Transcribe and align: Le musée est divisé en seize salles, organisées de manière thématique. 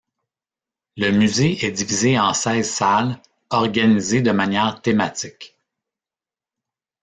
Le 0.97 1.11
musée 1.11 1.63
est 1.63 1.69
divisé 1.71 2.17
en 2.19 2.33
seize 2.33 2.67
salles, 2.67 3.21
organisées 3.51 4.23
de 4.23 4.31
manière 4.31 4.81
thématique. 4.81 5.59